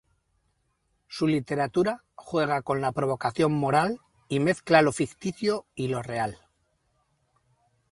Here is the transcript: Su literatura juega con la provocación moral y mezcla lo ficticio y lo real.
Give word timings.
Su 1.07 1.27
literatura 1.27 2.03
juega 2.15 2.63
con 2.63 2.81
la 2.81 2.91
provocación 2.91 3.53
moral 3.53 3.99
y 4.29 4.39
mezcla 4.39 4.81
lo 4.81 4.91
ficticio 4.91 5.67
y 5.75 5.89
lo 5.89 6.01
real. 6.01 6.39